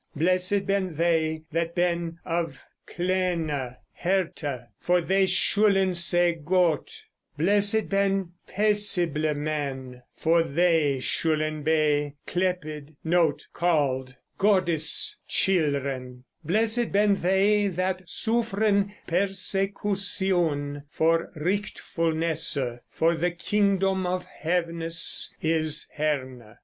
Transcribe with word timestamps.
Blessid 0.15 0.65
ben 0.65 0.95
thei 0.95 1.43
that 1.51 1.75
ben 1.75 2.17
of 2.25 2.59
clene 2.87 3.75
herte, 3.93 4.65
for 4.79 4.99
thei 4.99 5.25
schulen 5.25 5.93
se 5.93 6.33
God. 6.43 6.89
Blessid 7.37 7.87
ben 7.87 8.31
pesible 8.49 9.35
men, 9.35 10.01
for 10.15 10.41
thei 10.41 10.97
schulen 10.97 11.63
be 11.63 12.15
clepid 12.25 12.95
Goddis 14.39 15.17
children. 15.27 16.23
Blessid 16.43 16.91
ben 16.91 17.15
thei 17.15 17.67
that 17.67 18.07
suffren 18.09 18.93
persecusioun 19.07 20.81
for 20.89 21.31
rightfulnesse, 21.35 22.79
for 22.89 23.13
the 23.13 23.29
kyngdom 23.29 24.07
of 24.07 24.25
hevenes 24.41 25.35
is 25.41 25.87
herne. 25.93 26.57